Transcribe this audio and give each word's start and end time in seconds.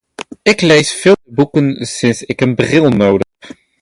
Ik 0.41 0.61
lees 0.61 0.93
veel 1.01 1.15
minder 1.23 1.35
boeken 1.43 1.85
sinds 1.85 2.23
ik 2.23 2.41
een 2.41 2.55
bril 2.55 2.89
nodig 2.89 3.27
heb. 3.39 3.57